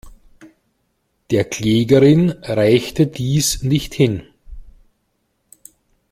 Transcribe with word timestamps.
Der 1.29 1.45
Klägerin 1.45 2.31
reichte 2.31 3.05
dies 3.05 3.61
nicht 3.61 3.93
hin. 3.93 4.23